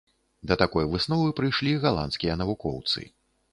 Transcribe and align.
Да 0.51 0.55
такой 0.61 0.87
высновы 0.93 1.27
прыйшлі 1.41 1.75
галандскія 1.85 2.41
навукоўцы. 2.45 2.99